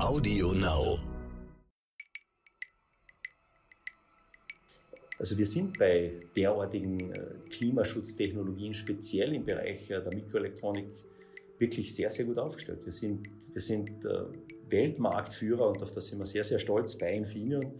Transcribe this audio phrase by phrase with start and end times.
[0.00, 0.98] Audio Now.
[5.18, 10.88] Also wir sind bei derartigen äh, Klimaschutztechnologien, speziell im Bereich äh, der Mikroelektronik,
[11.58, 12.84] wirklich sehr, sehr gut aufgestellt.
[12.84, 14.24] Wir sind, wir sind äh,
[14.68, 17.72] Weltmarktführer und auf das sind wir sehr, sehr stolz bei Infineon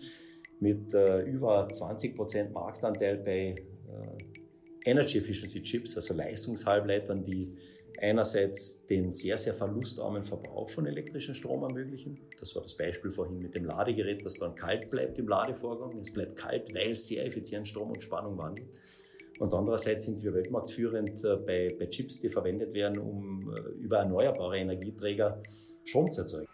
[0.61, 3.57] mit über 20 Prozent Marktanteil bei
[4.85, 7.53] Energy Efficiency Chips, also Leistungshalbleitern, die
[8.05, 12.18] einerseits den sehr, sehr verlustarmen Verbrauch von elektrischem Strom ermöglichen.
[12.39, 15.99] Das war das Beispiel vorhin mit dem Ladegerät, das dann kalt bleibt im Ladevorgang.
[15.99, 18.68] Es bleibt kalt, weil sehr effizient Strom und Spannung wandelt.
[19.39, 23.98] Und andererseits sind wir weltmarktführend äh, bei, bei Chips, die verwendet werden, um äh, über
[23.98, 25.43] erneuerbare Energieträger
[25.84, 26.48] Strom zu erzeugen.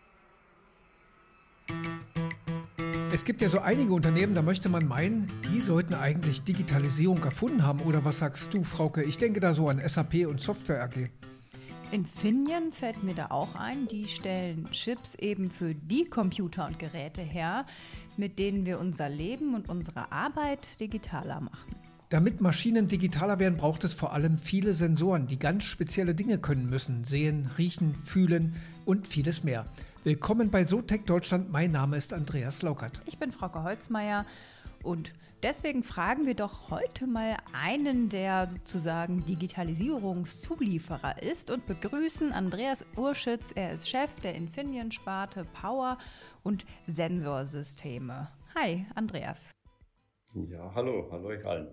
[3.13, 7.67] Es gibt ja so einige Unternehmen, da möchte man meinen, die sollten eigentlich Digitalisierung erfunden
[7.67, 7.81] haben.
[7.81, 9.03] Oder was sagst du, Frauke?
[9.03, 11.11] Ich denke da so an SAP und Software AG.
[11.93, 13.89] Infineon fällt mir da auch ein.
[13.89, 17.67] Die stellen Chips eben für die Computer und Geräte her,
[18.17, 21.75] mit denen wir unser Leben und unsere Arbeit digitaler machen.
[22.09, 26.69] Damit Maschinen digitaler werden, braucht es vor allem viele Sensoren, die ganz spezielle Dinge können
[26.69, 27.05] müssen.
[27.05, 28.55] Sehen, riechen, fühlen
[28.85, 29.67] und vieles mehr.
[30.03, 31.51] Willkommen bei SoTech Deutschland.
[31.51, 33.01] Mein Name ist Andreas Laukert.
[33.07, 34.25] Ich bin Frauke Holzmeier
[34.83, 42.85] und deswegen fragen wir doch heute mal einen, der sozusagen Digitalisierungszulieferer ist und begrüßen Andreas
[42.97, 43.53] Urschitz.
[43.55, 45.99] Er ist Chef der Infineon-Sparte Power
[46.43, 48.29] und Sensorsysteme.
[48.55, 49.51] Hi, Andreas.
[50.35, 51.69] Ja, hallo, hallo euch allen.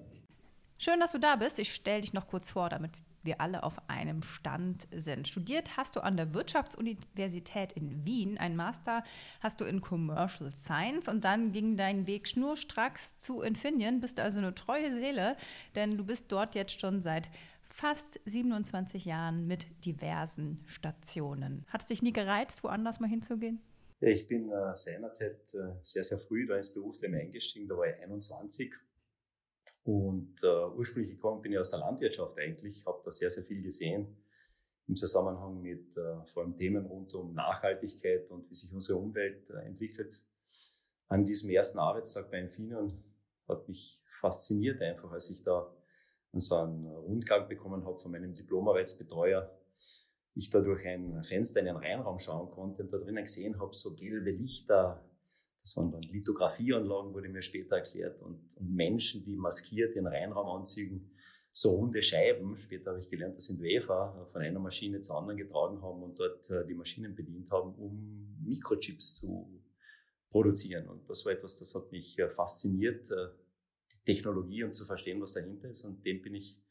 [0.78, 1.60] Schön, dass du da bist.
[1.60, 2.92] Ich stelle dich noch kurz vor, damit
[3.28, 5.28] wir alle auf einem Stand sind.
[5.28, 9.04] Studiert hast du an der Wirtschaftsuniversität in Wien, ein Master
[9.42, 14.00] hast du in Commercial Science und dann ging dein Weg schnurstracks zu Infineon.
[14.00, 15.38] Bist also eine treue Seele,
[15.76, 17.30] denn du bist dort jetzt schon seit
[17.70, 21.64] fast 27 Jahren mit diversen Stationen.
[21.68, 23.62] Hat es dich nie gereizt, woanders mal hinzugehen?
[24.00, 27.68] Ich bin äh, seinerzeit äh, sehr, sehr früh da ins Berufsleben eingestiegen.
[27.68, 28.72] Da war ich 21
[29.88, 33.64] und äh, ursprünglich gekommen bin ich aus der Landwirtschaft eigentlich, habe da sehr, sehr viel
[33.64, 34.18] gesehen
[34.86, 39.50] im Zusammenhang mit äh, vor allem Themen rund um Nachhaltigkeit und wie sich unsere Umwelt
[39.50, 40.22] äh, entwickelt.
[41.08, 43.02] An diesem ersten Arbeitstag bei Infineon
[43.48, 45.74] hat mich fasziniert einfach, als ich da
[46.34, 49.58] so einen Rundgang bekommen habe von meinem Diplomarbeitsbetreuer.
[50.36, 53.74] Ich da durch ein Fenster in den Rheinraum schauen konnte und da drinnen gesehen habe,
[53.74, 55.04] so gelbe Lichter,
[55.62, 61.12] das waren dann Lithografieanlagen, wurde mir später erklärt, und, und Menschen, die maskiert in Reinraumanzügen
[61.58, 65.38] so runde Scheiben, später habe ich gelernt, das sind Wafer, von einer Maschine zur anderen
[65.38, 69.60] getragen haben und dort äh, die Maschinen bedient haben, um Mikrochips zu
[70.30, 70.88] produzieren.
[70.88, 73.30] Und das war etwas, das hat mich äh, fasziniert, äh,
[73.92, 75.84] die Technologie und zu verstehen, was dahinter ist.
[75.84, 76.62] Und dem bin ich,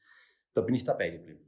[0.54, 1.40] da bin ich dabei geblieben.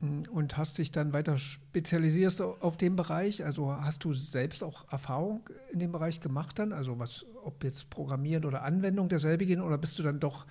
[0.00, 3.44] Und hast dich dann weiter spezialisiert auf den Bereich?
[3.44, 6.74] Also hast du selbst auch Erfahrung in dem Bereich gemacht dann?
[6.74, 10.46] Also was, ob jetzt Programmieren oder Anwendung derselbigen oder bist du dann doch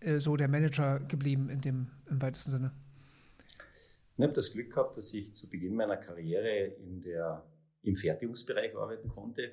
[0.00, 2.72] äh, so der Manager geblieben in dem im weitesten Sinne?
[4.16, 7.42] Ich habe das Glück gehabt, dass ich zu Beginn meiner Karriere in der,
[7.82, 9.50] im Fertigungsbereich arbeiten konnte.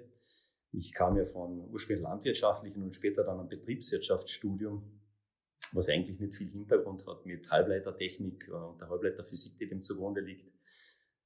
[0.74, 4.84] Ich kam ja von ursprünglich landwirtschaftlichen und später dann ein Betriebswirtschaftsstudium
[5.73, 10.21] was eigentlich nicht viel Hintergrund hat mit Halbleitertechnik äh, und der Halbleiterphysik, die dem zugrunde
[10.21, 10.47] liegt,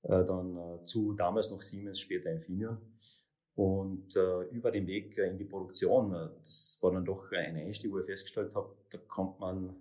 [0.03, 2.77] äh, dann äh, zu damals noch Siemens, später Infineon.
[3.57, 4.17] Und
[4.51, 8.53] über den Weg in die Produktion, das war dann doch ein Einstieg, wo ich festgestellt
[8.53, 9.73] habe, da kommt man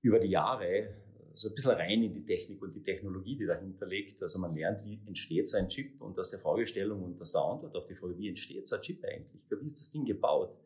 [0.00, 0.94] über die Jahre
[1.34, 4.22] so ein bisschen rein in die Technik und die Technologie, die dahinter liegt.
[4.22, 7.40] Also man lernt, wie entsteht so ein Chip und aus der Fragestellung und aus der
[7.40, 9.42] Antwort auf die Frage, wie entsteht so ein Chip eigentlich?
[9.50, 10.56] Wie ist das Ding gebaut?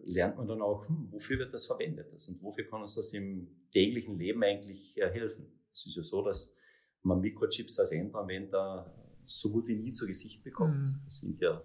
[0.00, 3.12] Äh, lernt man dann auch, hm, wofür wird das verwendet und wofür kann uns das
[3.12, 5.46] im täglichen Leben eigentlich äh, helfen.
[5.72, 6.54] Es ist ja so, dass
[7.02, 8.94] man Mikrochips als Endanwender
[9.24, 10.88] so gut wie nie zu Gesicht bekommt.
[10.88, 11.00] Mhm.
[11.04, 11.62] Das sind ja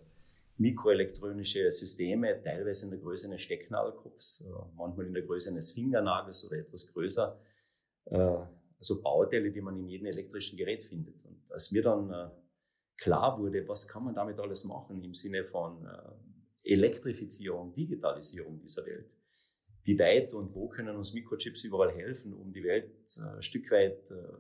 [0.58, 6.46] mikroelektronische Systeme, teilweise in der Größe eines Stecknadelkopfs, äh, manchmal in der Größe eines Fingernagels
[6.48, 7.40] oder etwas größer.
[8.78, 11.26] Also Bauteile, die man in jedem elektrischen Gerät findet.
[11.26, 12.32] Und als mir dann
[12.98, 15.88] klar wurde, was kann man damit alles machen im Sinne von
[16.66, 19.10] Elektrifizierung, Digitalisierung dieser Welt.
[19.84, 23.70] Wie weit und wo können uns Mikrochips überall helfen, um die Welt äh, ein Stück
[23.70, 24.34] weit äh,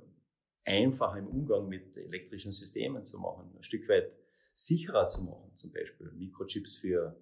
[0.65, 4.11] einfacher im Umgang mit elektrischen Systemen zu machen, ein Stück weit
[4.55, 7.15] sicherer zu machen, zum Beispiel Mikrochips für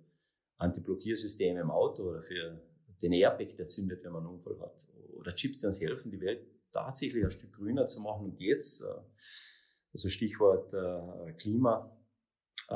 [0.57, 2.61] Antiblockiersysteme im Auto oder für
[3.01, 4.85] den Airbag, der zündet, wenn man einen Unfall hat,
[5.17, 8.27] oder Chips, die uns helfen, die Welt tatsächlich ein Stück grüner zu machen.
[8.27, 8.85] Und jetzt, äh,
[9.91, 10.73] also Stichwort
[11.37, 11.93] Klima,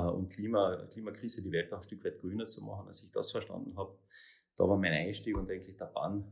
[0.01, 3.31] und Klima, Klimakrise die Welt auch ein Stück weit grüner zu machen, als ich das
[3.31, 3.97] verstanden habe.
[4.55, 6.25] Da war mein Einstieg und eigentlich der Bann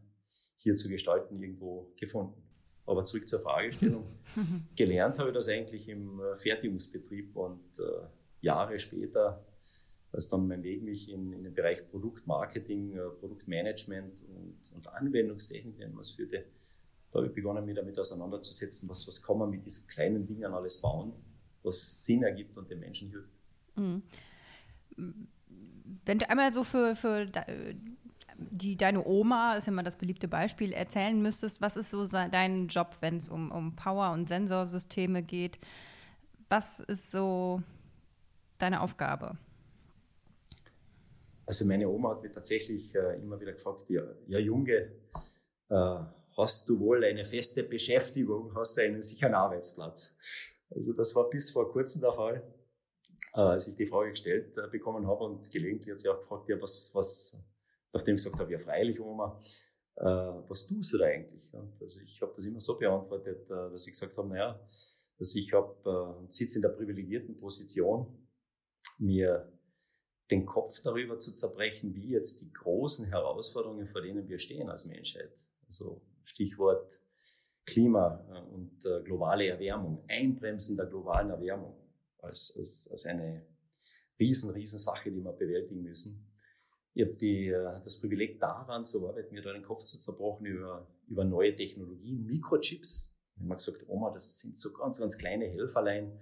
[0.55, 2.41] hier zu gestalten irgendwo gefunden.
[2.85, 4.05] Aber zurück zur Fragestellung.
[4.75, 8.07] Gelernt habe ich das eigentlich im äh, Fertigungsbetrieb und äh,
[8.41, 9.43] Jahre später,
[10.11, 15.79] als dann mein Weg mich in, in den Bereich Produktmarketing, äh, Produktmanagement und, und Anwendungstechnik,
[15.99, 16.45] es, führte,
[17.11, 20.53] da habe ich begonnen, mich damit auseinanderzusetzen, was, was kann man mit diesen kleinen Dingen
[20.53, 21.13] alles bauen,
[21.63, 23.34] was Sinn ergibt und den Menschen hilft.
[23.75, 24.03] Mhm.
[26.05, 27.27] Wenn du einmal so für, für
[28.37, 32.67] die deine Oma, ist ja immer das beliebte Beispiel, erzählen müsstest, was ist so dein
[32.67, 35.57] Job, wenn es um, um Power- und Sensorsysteme geht?
[36.49, 37.61] Was ist so
[38.57, 39.37] deine Aufgabe?
[41.45, 44.91] Also meine Oma hat mich tatsächlich äh, immer wieder gefragt, ja, ja Junge,
[45.69, 45.99] äh,
[46.37, 50.15] hast du wohl eine feste Beschäftigung, hast du einen sicheren Arbeitsplatz?
[50.69, 52.41] Also das war bis vor kurzem der Fall,
[53.35, 56.47] äh, als ich die Frage gestellt äh, bekommen habe und gelegentlich hat sie auch gefragt,
[56.49, 57.37] ja, was, was
[57.93, 59.39] nachdem ich gesagt habe, ja freilich Oma,
[59.97, 61.53] äh, was tust du da eigentlich?
[61.53, 64.59] Und also ich habe das immer so beantwortet, dass ich gesagt habe, naja,
[65.17, 68.27] dass ich habe sitze in der privilegierten Position,
[68.97, 69.51] mir
[70.31, 74.85] den Kopf darüber zu zerbrechen, wie jetzt die großen Herausforderungen, vor denen wir stehen als
[74.85, 75.31] Menschheit,
[75.65, 76.99] also Stichwort
[77.65, 81.84] Klima und globale Erwärmung, Einbremsen der globalen Erwärmung
[82.25, 83.45] als, als, als eine
[84.19, 86.31] riesen, riesen Sache, die wir bewältigen müssen.
[86.93, 90.87] Ich habe äh, das Privileg daran zu arbeiten, mir da den Kopf zu zerbrochen über,
[91.07, 93.11] über neue Technologien, Mikrochips.
[93.35, 96.17] Ich habe gesagt, Oma, das sind so ganz, ganz kleine Helferlein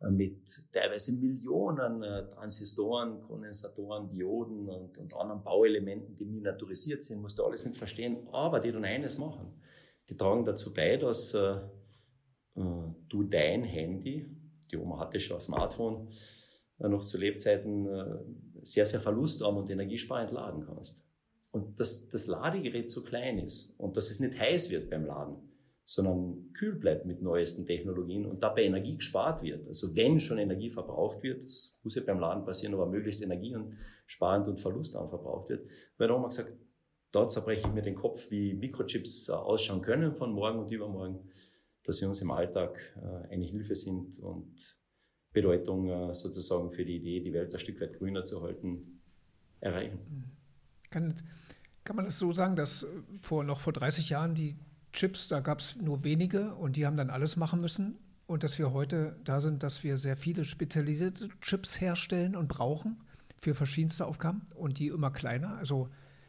[0.00, 7.22] äh, mit teilweise Millionen äh, Transistoren, Kondensatoren, Dioden und, und anderen Bauelementen, die miniaturisiert sind,
[7.22, 9.62] musst du alles nicht verstehen, aber die dann eines machen.
[10.10, 11.58] Die tragen dazu bei, dass äh,
[12.54, 14.41] du dein Handy,
[14.72, 16.08] die Oma hatte schon ein Smartphone,
[16.78, 18.18] äh, noch zu Lebzeiten äh,
[18.62, 21.06] sehr, sehr verlustarm und energiesparend laden kannst.
[21.50, 25.36] Und dass das Ladegerät so klein ist und dass es nicht heiß wird beim Laden,
[25.84, 29.66] sondern kühl bleibt mit neuesten Technologien und dabei Energie gespart wird.
[29.66, 34.48] Also wenn schon Energie verbraucht wird, das muss ja beim Laden passieren, aber möglichst energiesparend
[34.48, 35.66] und verlustarm verbraucht wird,
[35.98, 36.54] weil da haben wir gesagt,
[37.10, 41.28] da zerbreche ich mir den Kopf, wie Mikrochips äh, ausschauen können von morgen und übermorgen,
[41.84, 42.96] dass sie uns im Alltag
[43.30, 44.76] eine Hilfe sind und
[45.32, 49.00] Bedeutung äh, sozusagen für die Idee, die Welt ein Stück weit grüner zu halten,
[49.60, 49.98] erreichen.
[50.90, 51.14] Kann,
[51.84, 52.86] kann man das so sagen, dass
[53.22, 54.56] vor, noch vor 30 Jahren die
[54.92, 58.58] Chips, da gab es nur wenige und die haben dann alles machen müssen und dass
[58.58, 63.00] wir heute da sind, dass wir sehr viele spezialisierte Chips herstellen und brauchen
[63.40, 65.56] für verschiedenste Aufgaben und die immer kleiner.
[65.56, 65.88] Also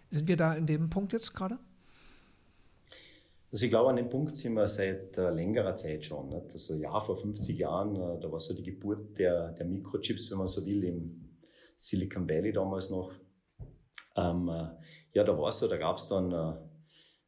[0.09, 1.59] sind wir da in dem Punkt jetzt gerade?
[3.53, 6.29] Also ich glaube, an dem Punkt sind wir seit äh, längerer Zeit schon.
[6.29, 6.51] Nicht?
[6.51, 10.39] Also ja, vor 50 Jahren, äh, da war so die Geburt der, der Mikrochips, wenn
[10.39, 11.38] man so will, im
[11.75, 13.13] Silicon Valley damals noch.
[14.15, 14.69] Ähm, äh,
[15.13, 16.55] ja, da war so, da gab es dann äh,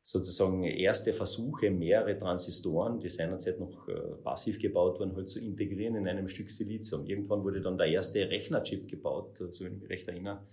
[0.01, 3.93] sozusagen erste Versuche, mehrere Transistoren, die seinerzeit noch äh,
[4.23, 7.05] passiv gebaut wurden, halt zu integrieren in einem Stück Silizium.
[7.05, 10.47] Irgendwann wurde dann der erste Rechnerchip gebaut, so wenn ich mich recht erinnere.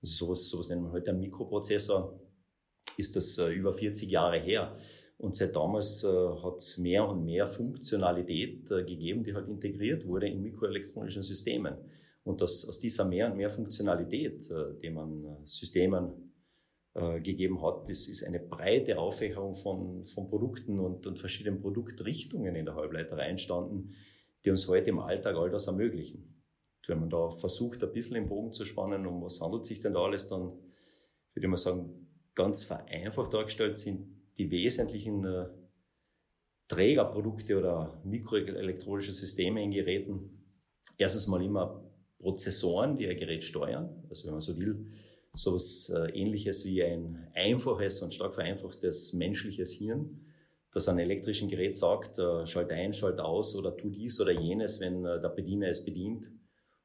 [0.00, 2.20] Also sowas, sowas nennt man heute einen Mikroprozessor
[2.96, 4.76] ist das äh, über 40 Jahre her.
[5.18, 10.06] Und seit damals äh, hat es mehr und mehr Funktionalität äh, gegeben, die halt integriert
[10.06, 11.76] wurde in mikroelektronischen Systemen.
[12.24, 16.32] Und das, aus dieser mehr und mehr Funktionalität, äh, die man äh, Systemen
[16.94, 22.54] äh, gegeben hat, das ist eine breite Auffächerung von, von Produkten und, und verschiedenen Produktrichtungen
[22.54, 23.94] in der Halbleiterei entstanden,
[24.44, 26.44] die uns heute im Alltag all das ermöglichen.
[26.82, 29.80] Und wenn man da versucht, ein bisschen den Bogen zu spannen, um was handelt sich
[29.80, 34.06] denn da alles, dann würde ich mal sagen, ganz vereinfacht dargestellt sind
[34.38, 35.46] die wesentlichen äh,
[36.68, 40.42] Trägerprodukte oder mikroelektronische Systeme in Geräten.
[40.96, 41.84] Erstens mal immer
[42.18, 44.04] Prozessoren, die ein Gerät steuern.
[44.08, 44.86] Also wenn man so will,
[45.34, 50.26] so etwas äh, ähnliches wie ein einfaches und stark vereinfachtes menschliches Hirn,
[50.72, 54.80] das einem elektrischen Gerät sagt, äh, schalt ein, schalt aus oder tu dies oder jenes,
[54.80, 56.30] wenn der Bediener es bedient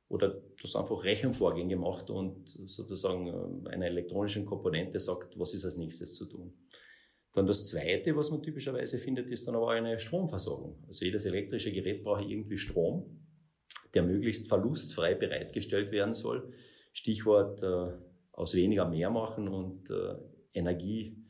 [0.09, 5.77] oder das einfach Rechenvorgänge macht und sozusagen äh, einer elektronischen Komponente sagt, was ist als
[5.77, 6.53] nächstes zu tun.
[7.33, 10.83] Dann das Zweite, was man typischerweise findet, ist dann aber eine Stromversorgung.
[10.87, 13.19] Also jedes elektrische Gerät braucht irgendwie Strom,
[13.93, 16.53] der möglichst verlustfrei bereitgestellt werden soll.
[16.93, 17.91] Stichwort äh,
[18.31, 20.15] aus weniger mehr machen und äh,
[20.53, 21.23] Energie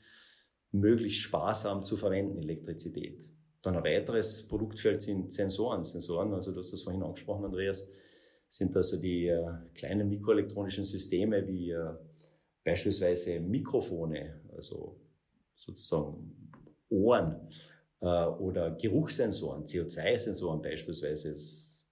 [0.72, 3.24] möglichst sparsam zu verwenden, Elektrizität.
[3.62, 5.84] Dann ein weiteres Produktfeld sind Sensoren.
[5.84, 7.90] Sensoren, also du hast das vorhin angesprochen, Andreas,
[8.48, 11.94] sind also die äh, kleinen mikroelektronischen Systeme wie äh,
[12.64, 15.00] beispielsweise Mikrofone, also
[15.56, 16.52] sozusagen
[16.90, 17.50] Ohren
[18.02, 21.36] äh, oder Geruchssensoren, CO2-Sensoren beispielsweise,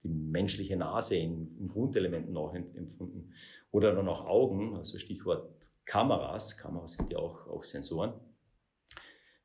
[0.02, 3.32] die menschliche Nase in, in Grundelementen nachempfunden
[3.70, 5.50] oder dann auch Augen, also Stichwort
[5.84, 8.12] Kameras, Kameras sind ja auch, auch Sensoren.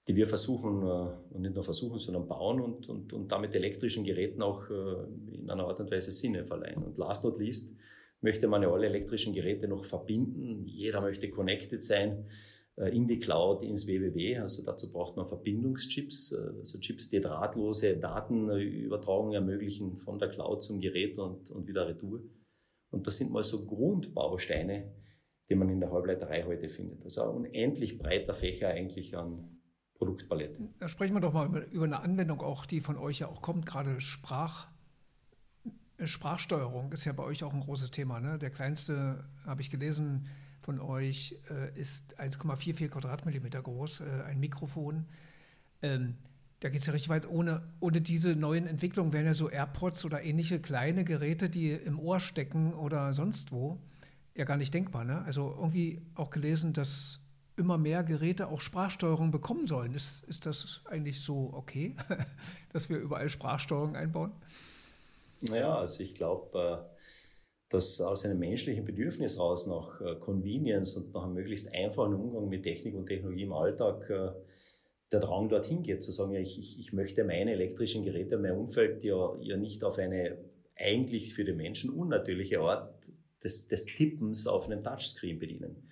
[0.07, 4.03] Die wir versuchen, äh, und nicht nur versuchen, sondern bauen und, und, und damit elektrischen
[4.03, 6.83] Geräten auch äh, in einer Art und Weise Sinne verleihen.
[6.83, 7.75] Und last not least
[8.21, 10.65] möchte man ja alle elektrischen Geräte noch verbinden.
[10.65, 12.27] Jeder möchte connected sein
[12.77, 14.39] äh, in die Cloud, ins WWW.
[14.39, 20.79] Also dazu braucht man Verbindungschips, also Chips, die drahtlose Datenübertragung ermöglichen von der Cloud zum
[20.79, 22.23] Gerät und, und wieder retour.
[22.89, 24.93] Und das sind mal so Grundbausteine,
[25.49, 27.03] die man in der Halbleiterei heute findet.
[27.03, 29.60] Also ein unendlich breiter Fächer eigentlich an
[30.01, 30.67] Produktpalette.
[30.79, 33.67] Da sprechen wir doch mal über, eine Anwendung auch, die von euch ja auch kommt,
[33.67, 34.65] gerade Sprach,
[36.03, 38.19] Sprachsteuerung ist ja bei euch auch ein großes Thema.
[38.19, 38.39] Ne?
[38.39, 40.25] Der kleinste, habe ich gelesen,
[40.61, 45.05] von euch äh, ist 1,44 Quadratmillimeter groß, äh, ein Mikrofon.
[45.83, 46.15] Ähm,
[46.61, 47.29] da geht es ja richtig weit.
[47.29, 51.99] Ohne, ohne diese neuen Entwicklungen wären ja so AirPods oder ähnliche kleine Geräte, die im
[51.99, 53.79] Ohr stecken oder sonst wo,
[54.33, 55.03] ja gar nicht denkbar.
[55.03, 55.21] Ne?
[55.25, 57.20] Also irgendwie auch gelesen, dass
[57.57, 59.93] immer mehr Geräte auch Sprachsteuerung bekommen sollen.
[59.93, 61.95] Ist, ist das eigentlich so okay,
[62.73, 64.31] dass wir überall Sprachsteuerung einbauen?
[65.41, 67.01] Naja, also ich glaube, äh,
[67.69, 72.49] dass aus einem menschlichen Bedürfnis raus nach äh, Convenience und nach einem möglichst einfachen Umgang
[72.49, 74.31] mit Technik und Technologie im Alltag äh,
[75.11, 78.57] der Drang dorthin geht, zu sagen, ja, ich, ich, ich möchte meine elektrischen Geräte, mein
[78.57, 80.37] Umfeld ja, ja nicht auf eine
[80.75, 83.11] eigentlich für den Menschen unnatürliche Art
[83.43, 85.87] des, des Tippens auf einem Touchscreen bedienen.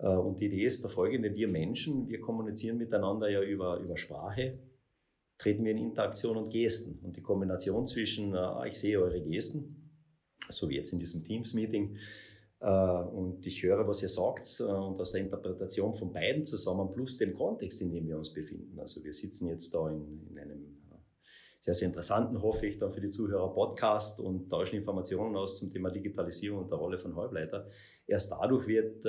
[0.00, 3.96] Äh, und die Idee ist der folgende, wir Menschen, wir kommunizieren miteinander ja über, über
[3.96, 4.58] Sprache,
[5.38, 6.98] treten wir in Interaktion und Gesten.
[7.02, 9.90] Und die Kombination zwischen, äh, ich sehe eure Gesten,
[10.48, 11.96] so wie jetzt in diesem Teams-Meeting,
[12.60, 17.16] äh, und ich höre, was ihr sagt, und aus der Interpretation von beiden zusammen, plus
[17.16, 18.78] dem Kontext, in dem wir uns befinden.
[18.78, 20.76] Also wir sitzen jetzt da in, in einem
[21.62, 25.70] sehr, sehr interessanten, hoffe ich, dann für die Zuhörer Podcast und tauschen Informationen aus zum
[25.70, 27.68] Thema Digitalisierung und der Rolle von Halbleiter.
[28.06, 29.04] Erst dadurch wird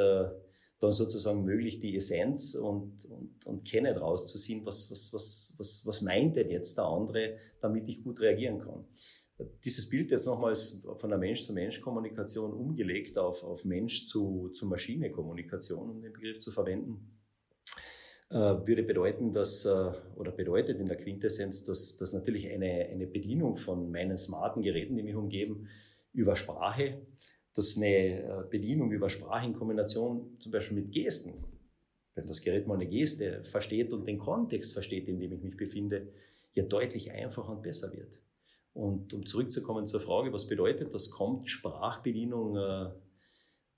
[0.81, 5.53] dann sozusagen möglich, die Essenz und, und, und Kenne draus zu ziehen, was, was, was,
[5.57, 8.83] was, was meint denn jetzt der andere, damit ich gut reagieren kann.
[9.63, 16.51] Dieses Bild jetzt nochmals von der Mensch-zu-Mensch-Kommunikation umgelegt auf, auf Mensch-zu-Maschine-Kommunikation, um den Begriff zu
[16.51, 17.17] verwenden,
[18.31, 23.05] äh, würde bedeuten, dass, äh, oder bedeutet in der Quintessenz, dass, dass natürlich eine, eine
[23.05, 25.67] Bedienung von meinen smarten Geräten, die mich umgeben,
[26.13, 27.05] über Sprache
[27.53, 31.43] dass eine äh, Bedienung über Sprache in Kombination zum Beispiel mit Gesten,
[32.15, 35.57] wenn das Gerät mal eine Geste versteht und den Kontext versteht, in dem ich mich
[35.57, 36.07] befinde,
[36.53, 38.19] ja deutlich einfacher und besser wird.
[38.73, 41.09] Und um zurückzukommen zur Frage, was bedeutet das?
[41.09, 42.89] Kommt Sprachbedienung äh,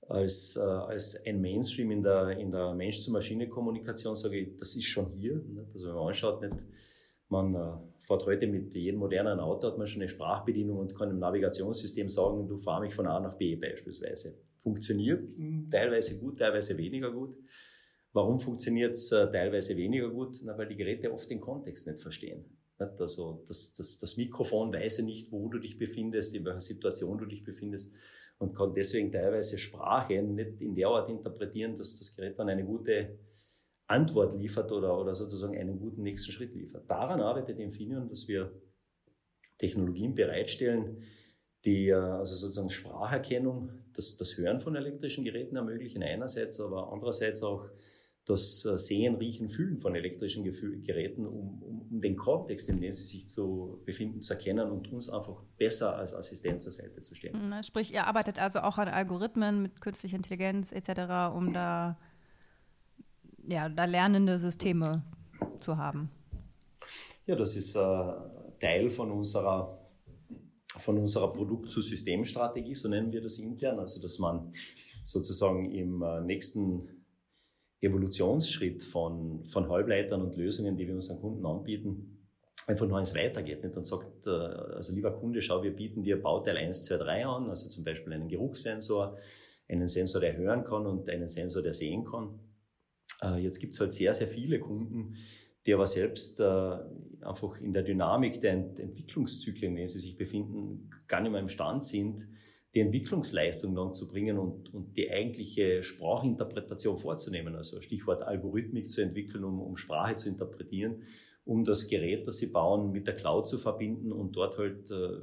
[0.07, 4.15] als, äh, als ein Mainstream in der, in der Mensch-zu-Maschine-Kommunikation?
[4.15, 5.35] Sage ich, das ist schon hier.
[5.35, 5.73] Nicht?
[5.73, 6.63] Also wenn man anschaut, nicht,
[7.33, 11.09] man äh, fährt heute mit jedem modernen Auto, hat man schon eine Sprachbedienung und kann
[11.09, 14.37] im Navigationssystem sagen, du fahr mich von A nach B beispielsweise.
[14.57, 15.21] Funktioniert
[15.69, 17.35] teilweise gut, teilweise weniger gut.
[18.13, 20.37] Warum funktioniert es äh, teilweise weniger gut?
[20.43, 22.45] Na, weil die Geräte oft den Kontext nicht verstehen.
[22.79, 23.01] Nicht?
[23.01, 27.25] Also das, das, das Mikrofon weiß nicht, wo du dich befindest, in welcher Situation du
[27.25, 27.93] dich befindest
[28.37, 32.65] und kann deswegen teilweise Sprache nicht in der Art interpretieren, dass das Gerät dann eine
[32.65, 33.17] gute
[33.93, 36.89] Antwort liefert oder, oder sozusagen einen guten nächsten Schritt liefert.
[36.89, 38.51] Daran arbeitet Infineon, dass wir
[39.57, 41.03] Technologien bereitstellen,
[41.63, 47.43] die äh, also sozusagen Spracherkennung, das, das Hören von elektrischen Geräten ermöglichen einerseits, aber andererseits
[47.43, 47.69] auch
[48.25, 53.05] das äh, Sehen, Riechen, Fühlen von elektrischen Geräten, um, um, den Kontext, in dem sie
[53.05, 57.63] sich zu befinden, zu erkennen und uns einfach besser als Assistent zur Seite zu stehen.
[57.63, 61.99] Sprich, ihr arbeitet also auch an Algorithmen mit künstlicher Intelligenz etc., um da
[63.47, 65.03] ja, da lernende Systeme
[65.59, 66.09] zu haben.
[67.25, 67.79] Ja, das ist äh,
[68.59, 69.79] Teil von unserer,
[70.77, 74.53] von unserer Produkt-zu-Systemstrategie, so nennen wir das intern, also dass man
[75.03, 76.87] sozusagen im äh, nächsten
[77.81, 82.13] Evolutionsschritt von, von Halbleitern und Lösungen, die wir unseren Kunden anbieten,
[82.67, 83.75] einfach nur eins weitergeht nicht?
[83.75, 87.49] und sagt, äh, also lieber Kunde, schau, wir bieten dir Bauteil 1, 2, 3 an,
[87.49, 89.17] also zum Beispiel einen Geruchssensor,
[89.67, 92.39] einen Sensor, der hören kann und einen Sensor, der sehen kann.
[93.23, 95.15] Äh, jetzt gibt es halt sehr, sehr viele Kunden,
[95.65, 96.77] die aber selbst äh,
[97.21, 101.41] einfach in der Dynamik der Ent Entwicklungszyklen, in denen sie sich befinden, gar nicht mehr
[101.41, 102.27] imstand sind,
[102.75, 107.55] die Entwicklungsleistung dann zu bringen und, und die eigentliche Sprachinterpretation vorzunehmen.
[107.55, 111.03] Also Stichwort Algorithmik zu entwickeln, um, um Sprache zu interpretieren,
[111.45, 115.19] um das Gerät, das sie bauen, mit der Cloud zu verbinden und dort halt äh,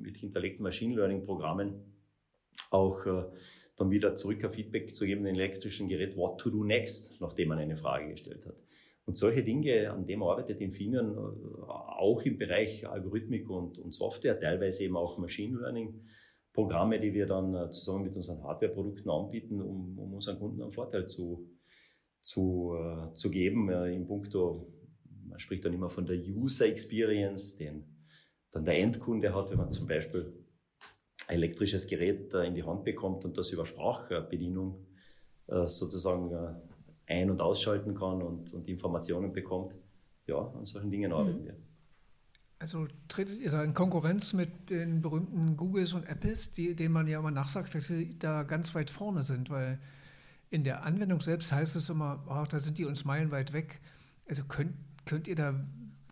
[0.00, 1.74] mit hinterlegten Machine Learning Programmen
[2.70, 3.24] auch äh,
[3.80, 7.48] dann wieder zurück ein Feedback zu geben, den elektrischen Gerät, what to do next, nachdem
[7.48, 8.56] man eine Frage gestellt hat.
[9.06, 14.38] Und solche Dinge, an denen arbeitet Infineon äh, auch im Bereich Algorithmik und, und Software,
[14.38, 16.00] teilweise eben auch Machine Learning.
[16.52, 20.72] Programme, die wir dann äh, zusammen mit unseren Hardware-Produkten anbieten, um, um unseren Kunden einen
[20.72, 21.48] Vorteil zu,
[22.20, 24.72] zu, äh, zu geben äh, in puncto,
[25.28, 27.84] man spricht dann immer von der User Experience, den
[28.50, 30.39] dann der Endkunde hat, wenn man zum Beispiel
[31.30, 34.86] ein elektrisches Gerät äh, in die Hand bekommt und das über Sprachbedienung
[35.46, 36.54] äh, sozusagen äh,
[37.06, 39.74] ein- und ausschalten kann und, und Informationen bekommt.
[40.26, 41.46] Ja, an solchen Dingen arbeiten mhm.
[41.46, 41.56] wir.
[42.58, 47.06] Also tretet ihr da in Konkurrenz mit den berühmten Googles und Apples, die, denen man
[47.06, 49.78] ja immer nachsagt, dass sie da ganz weit vorne sind, weil
[50.50, 53.80] in der Anwendung selbst heißt es immer, oh, da sind die uns meilenweit weg.
[54.28, 54.74] Also könnt,
[55.06, 55.54] könnt ihr da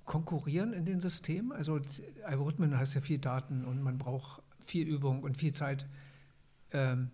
[0.07, 1.53] konkurrieren in den Systemen?
[1.53, 1.81] Also
[2.25, 5.87] Algorithmen heißt ja viel Daten und man braucht viel Übung und viel Zeit.
[6.73, 7.11] Ähm,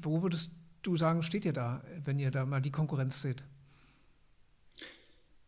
[0.00, 0.52] wo würdest
[0.82, 3.44] du sagen, steht ihr da, wenn ihr da mal die Konkurrenz seht?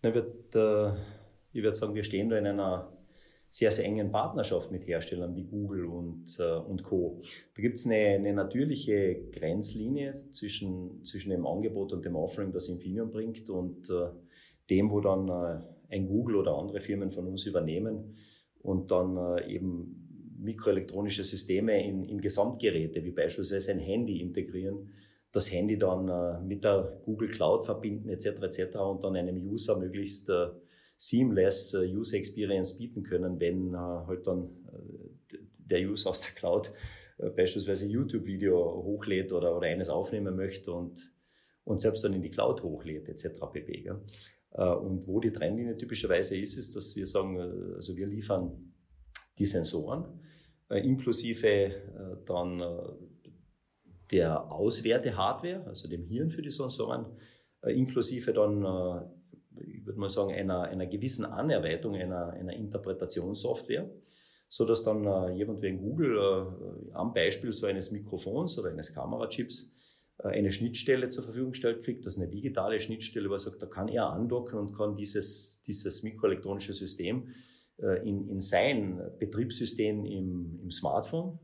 [0.02, 0.92] Na, wird, äh,
[1.52, 2.92] ich würde sagen, wir stehen da in einer
[3.50, 7.20] sehr, sehr engen Partnerschaft mit Herstellern wie Google und, äh, und Co.
[7.56, 12.68] Da gibt es eine, eine, natürliche Grenzlinie zwischen, zwischen dem Angebot und dem Offering, das
[12.68, 14.10] Infineon bringt und äh,
[14.70, 18.14] dem, wo dann äh, ein Google oder andere Firmen von uns übernehmen
[18.62, 19.99] und dann äh, eben
[20.40, 24.90] mikroelektronische Systeme in, in Gesamtgeräte, wie beispielsweise ein Handy integrieren,
[25.32, 28.42] das Handy dann äh, mit der Google Cloud verbinden etc.
[28.42, 28.76] etc.
[28.76, 30.48] und dann einem User möglichst äh,
[30.96, 36.32] seamless äh, User Experience bieten können, wenn äh, halt dann äh, der User aus der
[36.32, 36.72] Cloud
[37.18, 41.12] äh, beispielsweise YouTube-Video hochlädt oder, oder eines aufnehmen möchte und,
[41.64, 43.38] und selbst dann in die Cloud hochlädt etc.
[43.52, 43.82] pp.
[43.82, 44.00] Gell?
[44.52, 47.38] Und wo die Trennlinie typischerweise ist, ist, dass wir sagen,
[47.76, 48.74] also wir liefern
[49.38, 50.20] die Sensoren,
[50.70, 52.62] inklusive dann
[54.10, 57.06] der Auswerte-Hardware, also dem Hirn für die Sensoren,
[57.62, 63.90] äh, inklusive dann, äh, ich würde mal sagen, einer, einer gewissen Anerweiterung einer, einer Interpretationssoftware,
[64.48, 68.94] so dass dann äh, jemand wie ein Google am Beispiel so eines Mikrofons oder eines
[68.94, 69.72] Kamerachips
[70.18, 73.66] eine Schnittstelle zur Verfügung gestellt kriegt, das ist eine digitale Schnittstelle, wo er sagt, da
[73.66, 77.28] kann er andocken und kann dieses, dieses mikroelektronische System
[78.04, 81.38] in, in sein Betriebssystem im, im Smartphone,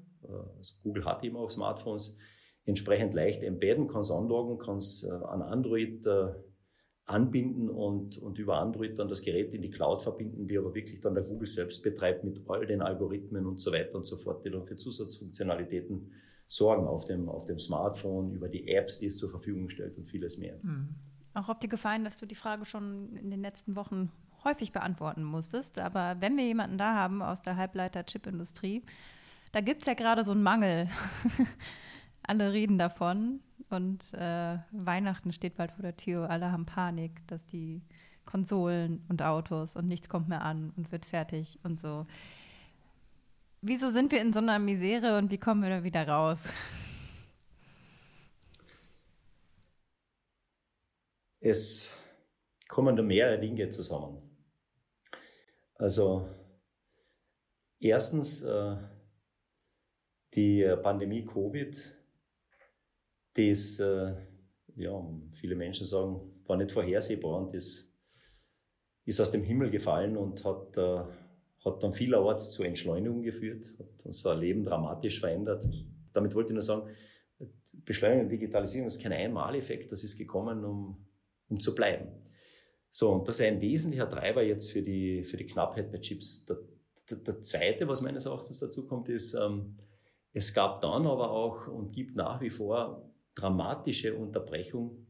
[0.58, 2.16] also Google hat eben auch Smartphones,
[2.64, 6.32] entsprechend leicht embedden, kann es andocken, kann es äh, an Android äh,
[7.04, 11.00] anbinden und, und über Android dann das Gerät in die Cloud verbinden, die aber wirklich
[11.00, 14.44] dann der Google selbst betreibt mit all den Algorithmen und so weiter und so fort,
[14.44, 16.10] die dann für Zusatzfunktionalitäten
[16.48, 20.06] sorgen auf dem, auf dem Smartphone, über die Apps, die es zur Verfügung stellt und
[20.06, 20.58] vieles mehr.
[20.62, 20.96] Mhm.
[21.34, 24.10] Auch auf die Gefallen, dass du die Frage schon in den letzten Wochen
[24.46, 25.78] häufig beantworten musstest.
[25.78, 28.82] Aber wenn wir jemanden da haben aus der Halbleiter-Chip-Industrie,
[29.52, 30.88] da gibt es ja gerade so einen Mangel.
[32.22, 36.30] alle reden davon und äh, Weihnachten steht bald vor der Tür.
[36.30, 37.82] Alle haben Panik, dass die
[38.24, 42.06] Konsolen und Autos und nichts kommt mehr an und wird fertig und so.
[43.62, 46.48] Wieso sind wir in so einer Misere und wie kommen wir da wieder raus?
[51.40, 51.90] Es
[52.68, 54.25] kommen da mehrere Dinge zusammen.
[55.78, 56.28] Also
[57.80, 58.76] erstens äh,
[60.34, 61.96] die Pandemie Covid
[63.36, 64.14] das, äh,
[64.76, 67.88] ja, viele Menschen sagen, war nicht vorhersehbar und das
[69.04, 71.04] ist aus dem Himmel gefallen und hat, äh,
[71.64, 75.66] hat dann vielerorts zur Entschleunigung geführt, hat unser Leben dramatisch verändert.
[76.12, 76.90] Damit wollte ich nur sagen,
[77.84, 81.06] Beschleunigung und Digitalisierung ist kein Einmaleffekt, das ist gekommen, um,
[81.48, 82.08] um zu bleiben.
[82.98, 86.46] So, und das ist ein wesentlicher Treiber jetzt für die, für die Knappheit bei Chips.
[86.46, 86.56] Der,
[87.10, 89.76] der, der zweite, was meines Erachtens dazu kommt, ist, ähm,
[90.32, 95.06] es gab dann aber auch und gibt nach wie vor dramatische Unterbrechung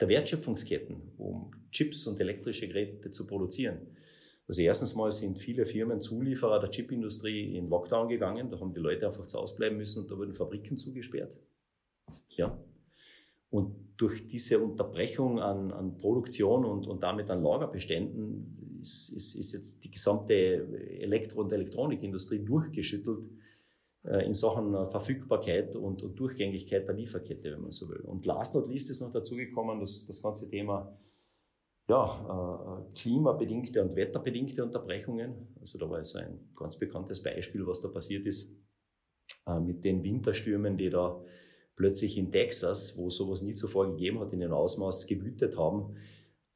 [0.00, 3.96] der Wertschöpfungsketten, um Chips und elektrische Geräte zu produzieren.
[4.48, 8.80] Also erstens mal sind viele Firmen Zulieferer der Chipindustrie in Lockdown gegangen, da haben die
[8.80, 11.38] Leute einfach zu Hause bleiben müssen und da wurden Fabriken zugesperrt.
[12.30, 12.60] Ja.
[13.50, 18.46] Und durch diese Unterbrechung an, an Produktion und, und damit an Lagerbeständen
[18.80, 23.28] ist, ist, ist jetzt die gesamte Elektro- und Elektronikindustrie durchgeschüttelt
[24.04, 28.00] äh, in Sachen äh, Verfügbarkeit und, und, Durchgängigkeit der Lieferkette, wenn man so will.
[28.00, 30.96] Und last not least ist noch dazugekommen, dass das ganze Thema
[31.88, 35.48] ja, äh, klimabedingte und wetterbedingte Unterbrechungen.
[35.60, 38.56] Also da war so ein ganz bekanntes Beispiel, was da passiert ist
[39.46, 41.20] äh, mit den Winterstürmen, die da
[41.76, 45.96] plötzlich in Texas, wo sowas nie zuvor gegeben hat, in dem Ausmaß gewütet haben,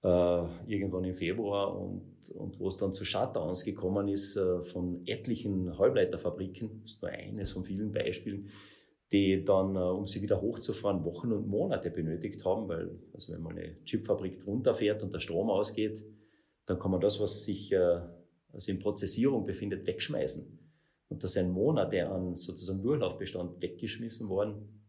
[0.03, 5.03] äh, irgendwann im Februar und, und wo es dann zu Shutdowns gekommen ist äh, von
[5.07, 8.51] etlichen Halbleiterfabriken, das ist nur eines von vielen Beispielen,
[9.13, 13.43] die dann, äh, um sie wieder hochzufahren, Wochen und Monate benötigt haben, weil, also wenn
[13.43, 16.05] man eine Chipfabrik runterfährt und der Strom ausgeht,
[16.67, 18.01] dann kann man das, was sich äh,
[18.53, 20.59] also in Prozessierung befindet, wegschmeißen.
[21.09, 24.84] Und da sind Monate an sozusagen Durchlaufbestand weggeschmissen worden.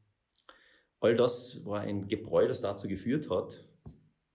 [1.05, 3.63] All das war ein Gebräu, das dazu geführt hat,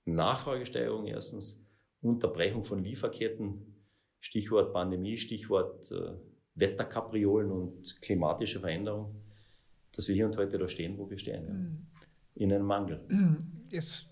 [0.05, 1.67] Nachfragesteigerung erstens,
[2.01, 3.75] Unterbrechung von Lieferketten,
[4.21, 6.13] Stichwort Pandemie, Stichwort äh,
[6.55, 9.17] Wetterkapriolen und klimatische Veränderung,
[9.91, 11.45] dass wir hier und heute da stehen, wo wir stehen.
[11.45, 11.53] Ja.
[11.53, 11.87] Mhm.
[12.37, 13.01] In einem Mangel.
[13.73, 14.07] Es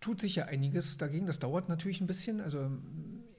[0.00, 1.26] tut sich ja einiges dagegen.
[1.26, 2.40] Das dauert natürlich ein bisschen.
[2.40, 2.70] Also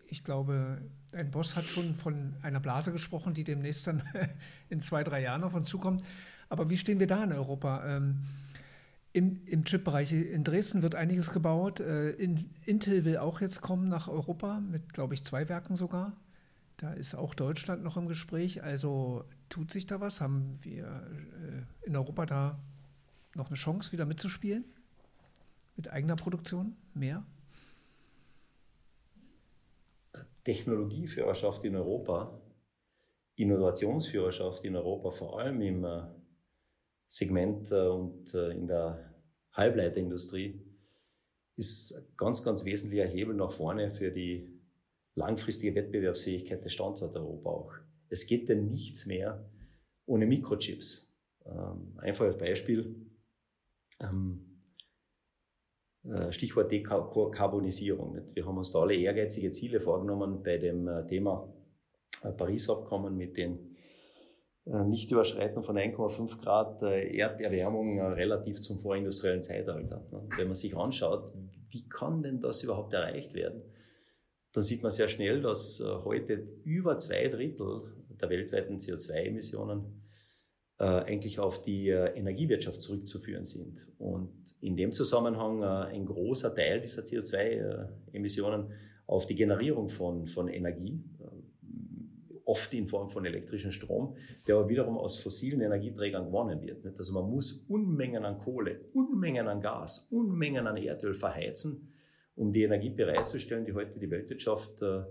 [0.08, 4.04] ich glaube, ein Boss hat schon von einer Blase gesprochen, die demnächst dann
[4.70, 6.04] in zwei, drei Jahren auf uns zukommt.
[6.50, 7.84] Aber wie stehen wir da in Europa?
[7.98, 8.26] Ähm,
[9.16, 11.80] im, Im Chip-Bereich in Dresden wird einiges gebaut.
[11.80, 16.18] Äh, in, Intel will auch jetzt kommen nach Europa mit, glaube ich, zwei Werken sogar.
[16.76, 18.62] Da ist auch Deutschland noch im Gespräch.
[18.62, 20.20] Also tut sich da was?
[20.20, 22.60] Haben wir äh, in Europa da
[23.36, 24.66] noch eine Chance, wieder mitzuspielen?
[25.78, 26.76] Mit eigener Produktion?
[26.94, 27.26] Mehr?
[30.44, 32.38] Technologieführerschaft in Europa,
[33.38, 36.02] Innovationsführerschaft in Europa, vor allem im äh,
[37.08, 39.05] Segment und in der
[39.56, 40.62] Halbleiterindustrie,
[41.58, 44.50] ist ganz, ganz wesentlicher Hebel nach vorne für die
[45.16, 47.74] langfristige Wettbewerbsfähigkeit des Standorts Europa auch.
[48.10, 49.50] Es geht denn nichts mehr
[50.06, 51.10] ohne Mikrochips.
[51.46, 52.96] Ähm, einfaches Beispiel.
[54.02, 54.60] Ähm,
[56.04, 58.22] äh, Stichwort Dekarbonisierung.
[58.34, 61.52] Wir haben uns da alle ehrgeizige Ziele vorgenommen bei dem äh, Thema
[62.22, 63.75] äh, Paris-Abkommen mit den
[64.66, 70.04] Nichtüberschreiten von 1,5 Grad Erderwärmung relativ zum vorindustriellen Zeitalter.
[70.38, 71.32] Wenn man sich anschaut,
[71.70, 73.62] wie kann denn das überhaupt erreicht werden,
[74.54, 80.02] dann sieht man sehr schnell, dass heute über zwei Drittel der weltweiten CO2-Emissionen
[80.78, 83.88] äh, eigentlich auf die äh, Energiewirtschaft zurückzuführen sind.
[83.98, 88.74] Und in dem Zusammenhang äh, ein großer Teil dieser CO2-Emissionen
[89.08, 91.02] auf die Generierung von, von Energie,
[92.56, 94.16] oft in Form von elektrischem Strom,
[94.48, 96.86] der aber wiederum aus fossilen Energieträgern gewonnen wird.
[96.98, 101.92] Also man muss Unmengen an Kohle, Unmengen an Gas, Unmengen an Erdöl verheizen,
[102.36, 105.04] um die Energie bereitzustellen, die heute die Weltwirtschaft äh,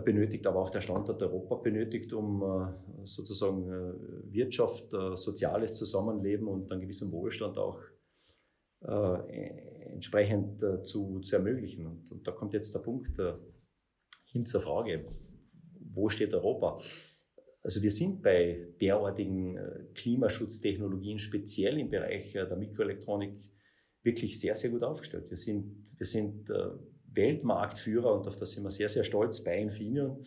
[0.00, 6.72] benötigt, aber auch der Standort Europa benötigt, um äh, sozusagen äh, Wirtschaft, soziales Zusammenleben und
[6.72, 7.80] einen gewissen Wohlstand auch
[9.88, 11.86] entsprechend zu, zu ermöglichen.
[11.86, 13.18] Und, und da kommt jetzt der Punkt
[14.26, 15.06] hin zur Frage,
[15.96, 16.80] wo steht Europa?
[17.62, 19.58] Also wir sind bei derartigen
[19.94, 23.40] Klimaschutztechnologien, speziell im Bereich der Mikroelektronik,
[24.04, 25.28] wirklich sehr, sehr gut aufgestellt.
[25.30, 26.48] Wir sind, wir sind
[27.16, 30.24] Weltmarktführer und auf das sind wir sehr, sehr stolz bei Infineon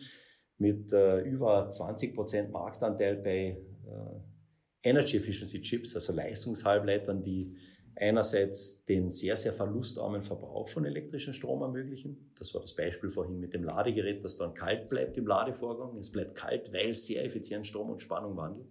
[0.58, 3.56] mit äh, über 20 Prozent Marktanteil bei
[3.86, 7.56] äh, Energy Efficiency Chips, also Leistungshalbleitern, die
[7.96, 12.32] einerseits den sehr, sehr verlustarmen Verbrauch von elektrischem Strom ermöglichen.
[12.38, 15.96] Das war das Beispiel vorhin mit dem Ladegerät, das dann kalt bleibt im Ladevorgang.
[15.98, 18.68] Es bleibt kalt, weil sehr effizient Strom und Spannung wandelt.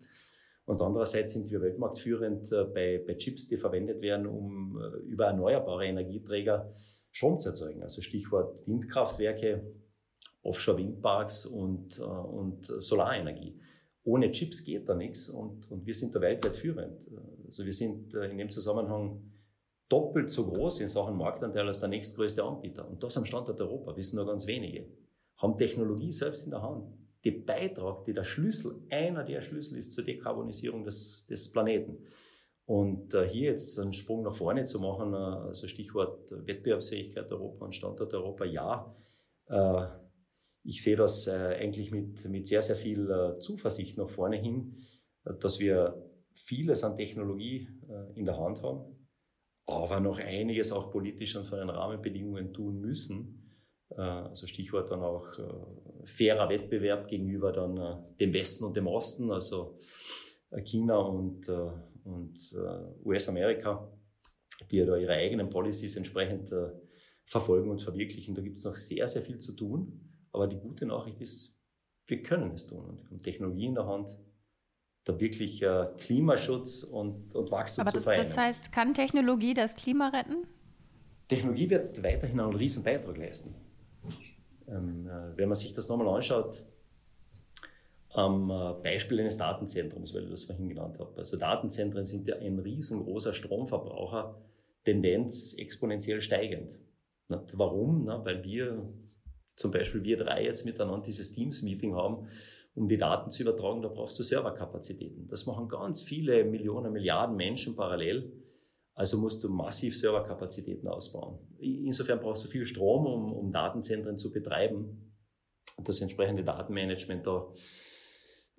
[0.66, 5.26] Und andererseits sind wir weltmarktführend äh, bei, bei Chips, die verwendet werden, um äh, über
[5.26, 6.74] erneuerbare Energieträger
[7.12, 7.82] Strom zu erzeugen.
[7.82, 9.74] Also Stichwort Windkraftwerke,
[10.44, 13.60] Offshore-Windparks und, äh, und Solarenergie.
[14.04, 17.10] Ohne Chips geht da nichts und, und wir sind da weltweit führend.
[17.46, 19.22] Also wir sind äh, in dem Zusammenhang
[19.90, 22.88] doppelt so groß in Sachen Marktanteil als der nächstgrößte Anbieter.
[22.88, 24.88] Und das am Standort Europa wissen nur ganz wenige.
[25.38, 26.86] Haben Technologie selbst in der Hand,
[27.24, 31.98] die Beitrag, die der Schlüssel, einer der Schlüssel ist zur Dekarbonisierung des, des Planeten.
[32.66, 37.66] Und äh, hier jetzt einen Sprung nach vorne zu machen, äh, also Stichwort Wettbewerbsfähigkeit Europa
[37.66, 38.96] und Standort Europa, ja.
[40.66, 44.76] Äh, ich sehe das eigentlich mit, mit sehr, sehr viel Zuversicht nach vorne hin,
[45.24, 47.70] dass wir vieles an Technologie
[48.16, 49.08] in der Hand haben,
[49.66, 53.58] aber noch einiges auch politisch und von den Rahmenbedingungen tun müssen.
[53.96, 55.28] Also Stichwort dann auch
[56.04, 59.80] fairer Wettbewerb gegenüber dann dem Westen und dem Osten, also
[60.66, 61.50] China und
[62.10, 63.92] und äh, US-Amerika,
[64.70, 66.72] die ja da ihre eigenen Policies entsprechend äh,
[67.26, 68.36] verfolgen und verwirklichen.
[68.36, 70.09] Da gibt es noch sehr, sehr viel zu tun.
[70.32, 71.60] Aber die gute Nachricht ist,
[72.06, 74.18] wir können es tun und wir haben Technologie in der Hand,
[75.06, 78.24] da wirklich äh, Klimaschutz und, und Wachstum Aber zu vereinen.
[78.24, 80.46] Das heißt, kann Technologie das Klima retten?
[81.28, 83.56] Technologie wird weiterhin einen riesen Beitrag leisten.
[84.68, 86.64] Ähm, äh, wenn man sich das nochmal anschaut,
[88.14, 91.16] am äh, Beispiel eines Datenzentrums, weil ich das vorhin genannt habe.
[91.18, 94.36] Also Datenzentren sind ja ein riesengroßer Stromverbraucher,
[94.84, 96.80] Tendenz exponentiell steigend.
[97.54, 98.08] Warum?
[98.08, 98.92] Weil wir,
[99.60, 102.30] zum Beispiel wir drei jetzt miteinander dieses Teams-Meeting haben,
[102.76, 105.28] um die Daten zu übertragen, da brauchst du Serverkapazitäten.
[105.28, 108.32] Das machen ganz viele Millionen, Milliarden Menschen parallel.
[108.94, 111.40] Also musst du massiv Serverkapazitäten ausbauen.
[111.60, 115.14] Insofern brauchst du viel Strom, um, um Datenzentren zu betreiben.
[115.76, 117.52] Und das entsprechende Datenmanagement da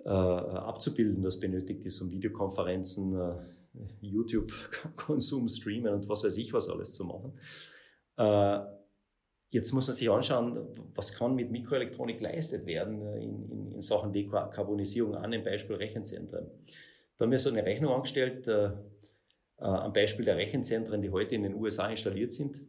[0.04, 6.68] äh, abzubilden, das benötigt ist, um Videokonferenzen, äh, YouTube-Konsum, Streamen und was weiß ich was
[6.68, 7.38] alles zu machen.
[8.18, 8.79] Äh,
[9.50, 14.12] jetzt muss man sich anschauen, was kann mit Mikroelektronik geleistet werden in, in, in Sachen
[14.12, 16.46] Dekarbonisierung an dem Beispiel Rechenzentren.
[17.16, 21.34] Da haben wir so eine Rechnung angestellt, äh, äh, am Beispiel der Rechenzentren, die heute
[21.34, 22.60] in den USA installiert sind.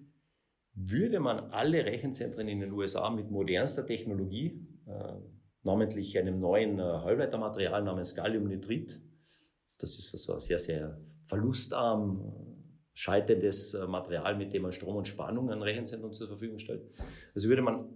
[0.74, 5.14] Würde man alle Rechenzentren in den USA mit modernster Technologie, äh,
[5.64, 9.00] namentlich einem neuen äh, Halbleitermaterial namens Galliumnitrit,
[9.78, 12.51] das ist also sehr, sehr verlustarm,
[12.94, 16.84] schaltendes äh, Material, mit dem man Strom und Spannung an Rechenzentren zur Verfügung stellt.
[17.34, 17.90] Also würde man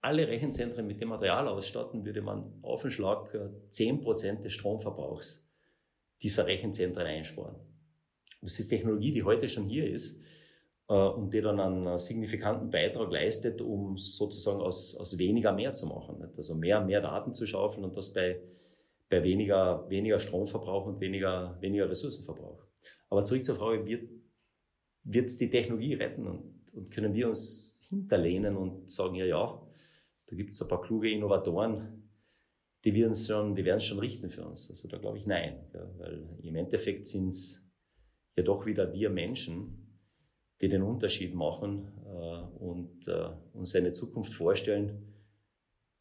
[0.00, 3.34] alle Rechenzentren mit dem Material ausstatten, würde man auf den Schlag
[3.70, 5.48] 10% äh, des Stromverbrauchs
[6.22, 7.56] dieser Rechenzentren einsparen.
[8.40, 10.20] Das ist Technologie, die heute schon hier ist
[10.88, 15.86] äh, und die dann einen signifikanten Beitrag leistet, um sozusagen aus, aus weniger mehr zu
[15.86, 16.22] machen.
[16.36, 18.40] Also mehr, mehr Daten zu schaufeln und das bei,
[19.08, 22.66] bei weniger, weniger Stromverbrauch und weniger, weniger Ressourcenverbrauch.
[23.08, 24.08] Aber zurück zur Frage, wird
[25.04, 29.60] wird es die Technologie retten und, und, können wir uns hinterlehnen und sagen, ja, ja,
[30.26, 32.10] da gibt es ein paar kluge Innovatoren,
[32.84, 34.70] die, werden es schon, schon richten für uns.
[34.70, 37.64] Also da glaube ich nein, ja, weil im Endeffekt sind es
[38.36, 39.82] ja doch wieder wir Menschen,
[40.60, 45.12] die den Unterschied machen äh, und äh, uns eine Zukunft vorstellen,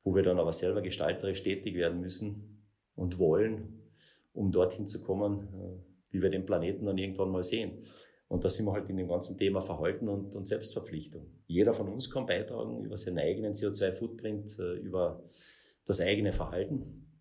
[0.03, 2.63] wo wir dann aber selber gestalterisch tätig werden müssen
[2.95, 3.91] und wollen,
[4.33, 7.83] um dorthin zu kommen, äh, wie wir den Planeten dann irgendwann mal sehen.
[8.31, 11.25] Und da sind wir halt in dem ganzen Thema Verhalten und, und Selbstverpflichtung.
[11.47, 15.21] Jeder von uns kann beitragen über seinen eigenen CO2-Footprint, äh, über
[15.85, 17.11] das eigene Verhalten.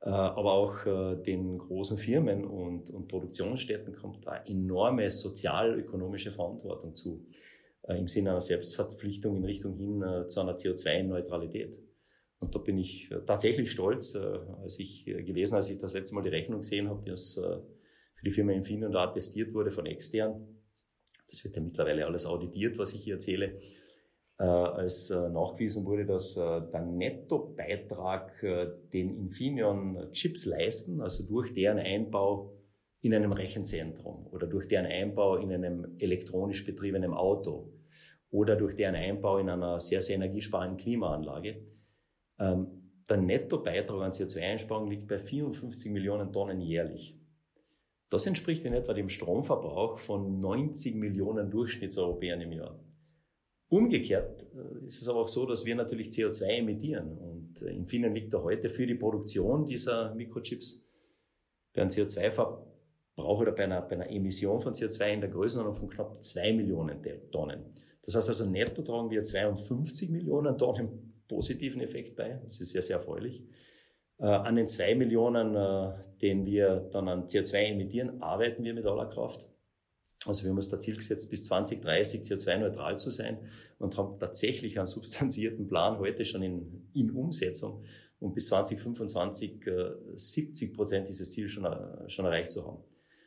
[0.00, 6.96] Äh, aber auch äh, den großen Firmen und, und Produktionsstätten kommt da enorme sozial-ökonomische Verantwortung
[6.96, 7.24] zu,
[7.86, 11.80] im Sinne einer Selbstverpflichtung in Richtung hin zu einer CO2-Neutralität.
[12.40, 16.28] Und da bin ich tatsächlich stolz, als ich gelesen, als ich das letzte Mal die
[16.28, 17.40] Rechnung gesehen habe, die uns
[18.18, 20.44] für die Firma Infineon da attestiert wurde von extern.
[21.28, 23.60] Das wird ja mittlerweile alles auditiert, was ich hier erzähle.
[24.38, 31.24] Äh, als äh, nachgewiesen wurde, dass äh, der Nettobeitrag, äh, den Infineon Chips leisten, also
[31.24, 32.54] durch deren Einbau
[33.00, 37.72] in einem Rechenzentrum oder durch deren Einbau in einem elektronisch betriebenen Auto
[38.30, 41.64] oder durch deren Einbau in einer sehr, sehr energiesparenden Klimaanlage,
[42.40, 42.78] ähm,
[43.08, 47.17] der Nettobeitrag an CO2-Einsparung liegt bei 54 Millionen Tonnen jährlich.
[48.10, 52.78] Das entspricht in etwa dem Stromverbrauch von 90 Millionen Durchschnittseuropäern im Jahr.
[53.68, 57.18] Umgekehrt äh, ist es aber auch so, dass wir natürlich CO2 emittieren.
[57.18, 60.84] Und äh, Infineon liegt da heute für die Produktion dieser Mikrochips
[61.74, 65.90] bei einem CO2-Verbrauch oder bei einer, bei einer Emission von CO2 in der Größenordnung von
[65.90, 67.66] knapp 2 Millionen Tonnen.
[68.02, 72.40] Das heißt also, netto tragen wir 52 Millionen Tonnen positiven Effekt bei.
[72.42, 73.44] Das ist sehr, sehr erfreulich.
[74.18, 78.84] Äh, an den zwei Millionen, äh, den wir dann an CO2 emittieren, arbeiten wir mit
[78.84, 79.46] aller Kraft.
[80.26, 83.38] Also wir haben uns da Ziel gesetzt, bis 2030 CO2-neutral zu sein
[83.78, 87.84] und haben tatsächlich einen substanzierten Plan heute schon in, in Umsetzung,
[88.18, 92.82] um bis 2025 äh, 70 Prozent dieses Ziel schon, äh, schon erreicht zu haben.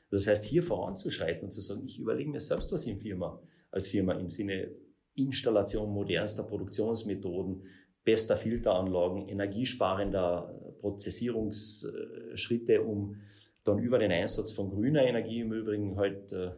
[0.10, 3.88] Das heißt, hier voranzuschreiten und zu sagen, ich überlege mir selbst was in Firma, als
[3.88, 4.76] Firma im Sinne
[5.16, 7.64] Installation modernster Produktionsmethoden,
[8.04, 13.18] bester Filteranlagen, energiesparender Prozessierungsschritte, um
[13.64, 16.52] dann über den Einsatz von grüner Energie im Übrigen halt äh,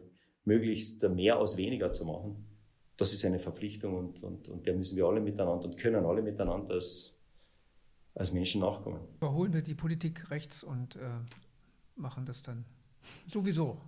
[0.44, 2.46] möglichst mehr aus weniger zu machen.
[2.96, 6.22] Das ist eine Verpflichtung und, und, und der müssen wir alle miteinander und können alle
[6.22, 7.16] miteinander als,
[8.14, 9.00] als Menschen nachkommen.
[9.16, 11.00] Überholen wir die Politik rechts und äh,
[11.96, 12.64] machen das dann
[13.26, 13.78] sowieso,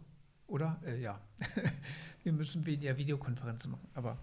[0.47, 0.81] oder?
[0.85, 1.21] Äh, ja,
[2.25, 4.19] wir müssen weniger Videokonferenzen machen, aber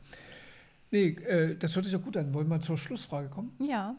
[0.93, 2.35] Nee, äh, das hört sich ja gut an.
[2.35, 3.51] Wollen wir zur Schlussfrage kommen?
[3.59, 3.95] Ja.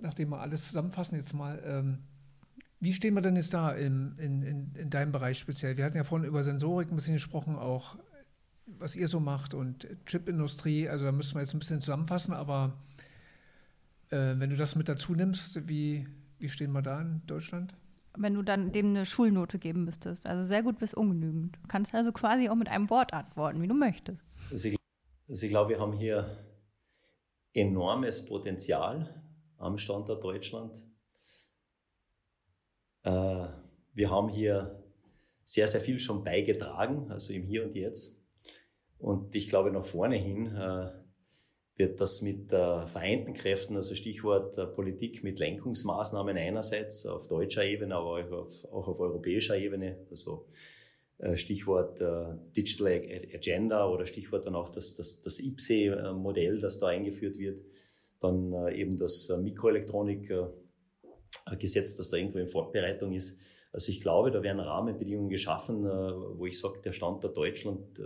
[0.00, 1.62] Nachdem wir alles zusammenfassen jetzt mal.
[1.64, 1.98] Ähm,
[2.80, 5.76] wie stehen wir denn jetzt da in, in, in, in, deinem Bereich speziell?
[5.76, 7.96] Wir hatten ja vorhin über Sensorik ein bisschen gesprochen, auch
[8.66, 10.88] was ihr so macht und Chipindustrie.
[10.88, 12.76] Also da müssen wir jetzt ein bisschen zusammenfassen, aber
[14.10, 16.08] äh, wenn du das mit dazu nimmst, wie,
[16.40, 17.76] wie stehen wir da in Deutschland?
[18.16, 20.26] Wenn du dann dem eine Schulnote geben müsstest.
[20.26, 21.56] Also sehr gut bis ungenügend.
[21.62, 24.24] Du kannst also quasi auch mit einem Wort antworten, wie du möchtest.
[24.50, 24.76] Ich
[25.28, 26.44] also ich glaube, wir haben hier
[27.52, 29.22] enormes Potenzial
[29.58, 30.76] am Standort Deutschland.
[33.02, 33.46] Äh,
[33.92, 34.82] wir haben hier
[35.44, 38.20] sehr, sehr viel schon beigetragen, also im Hier und Jetzt.
[38.98, 40.90] Und ich glaube, nach vorne hin äh,
[41.76, 47.94] wird das mit vereinten Kräften, also Stichwort äh, Politik mit Lenkungsmaßnahmen einerseits auf deutscher Ebene,
[47.96, 50.73] aber auch auf, auch auf europäischer Ebene, also äh,
[51.34, 52.88] Stichwort äh, Digital
[53.32, 57.64] Agenda oder Stichwort dann auch das, das, das IPSE-Modell, das da eingeführt wird.
[58.20, 63.38] Dann äh, eben das Mikroelektronik-Gesetz, das da irgendwo in Vorbereitung ist.
[63.72, 68.00] Also ich glaube, da werden Rahmenbedingungen geschaffen, wo ich sage, der Standort Deutschland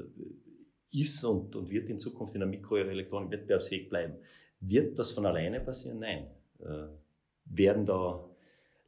[0.90, 4.14] ist und, und wird in Zukunft in der Mikroelektronik wettbewerbsfähig bleiben.
[4.60, 6.00] Wird das von alleine passieren?
[6.00, 6.26] Nein.
[6.60, 6.88] Äh,
[7.44, 8.27] werden da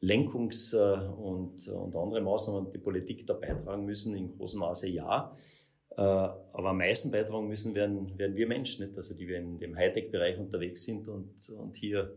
[0.03, 4.17] Lenkungs- äh, und, und andere Maßnahmen die Politik da beitragen müssen?
[4.17, 5.37] In großem Maße ja.
[5.91, 8.97] Äh, aber am meisten beitragen müssen werden, werden wir Menschen, nicht?
[8.97, 12.17] also die wir in dem Hightech-Bereich unterwegs sind und, und hier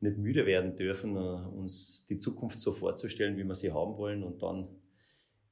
[0.00, 4.22] nicht müde werden dürfen, äh, uns die Zukunft so vorzustellen, wie wir sie haben wollen
[4.22, 4.68] und dann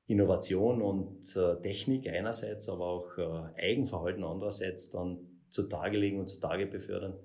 [0.09, 1.35] Innovation und
[1.65, 3.19] Technik einerseits, aber auch
[3.57, 7.19] Eigenverhalten andererseits dann zutage legen und zutage befördern,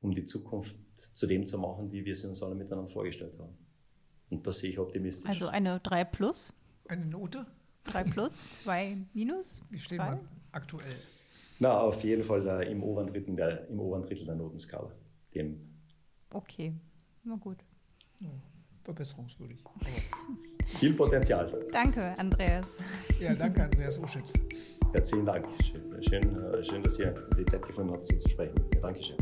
[0.00, 3.65] um die Zukunft zu dem zu machen, wie wir sie uns alle miteinander vorgestellt haben.
[4.30, 5.28] Und das sehe ich optimistisch.
[5.28, 6.52] Also eine 3 plus?
[6.88, 7.46] Eine Note?
[7.84, 9.62] 3 plus, 2 minus?
[9.70, 10.20] Wie stehen wir
[10.52, 10.96] aktuell?
[11.58, 14.90] Na, auf jeden Fall äh, im, oberen Drittel der, im oberen Drittel der Notenskala.
[15.34, 15.58] Dem
[16.30, 16.74] okay,
[17.24, 17.58] na gut.
[18.20, 18.30] Ja,
[18.84, 19.62] verbesserungswürdig.
[20.78, 21.66] Viel Potenzial.
[21.72, 22.66] Danke, Andreas.
[23.20, 24.32] Ja, danke, Andreas Uschitz.
[24.92, 25.46] Herzlichen Dank.
[25.62, 28.56] Schön, schön, äh, schön, dass ihr die Zeit gefunden habt, Sie zu sprechen.
[28.74, 29.16] Ja, Dankeschön.